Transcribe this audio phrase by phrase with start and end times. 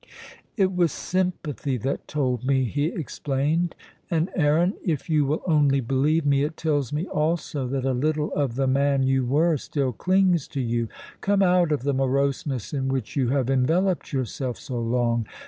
[0.57, 3.75] "It was sympathy that told me," he explained;
[4.09, 8.33] "and, Aaron, if you will only believe me, it tells me also that a little
[8.33, 10.87] of the man you were still clings to you.
[11.21, 15.27] Come out of the moroseness in which you have enveloped yourself so long.